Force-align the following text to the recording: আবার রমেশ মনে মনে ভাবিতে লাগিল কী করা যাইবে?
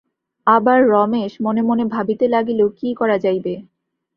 আবার 0.47 0.79
রমেশ 0.89 1.31
মনে 1.41 1.61
মনে 1.61 1.83
ভাবিতে 1.93 2.25
লাগিল 2.27 2.61
কী 2.77 2.89
করা 2.99 3.17
যাইবে? 3.17 3.53